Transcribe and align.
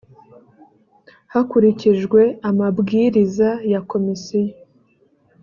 hakurikijwe 1.33 2.21
amabwiriza 2.49 3.49
ya 3.71 3.79
komisiyo 3.91 4.53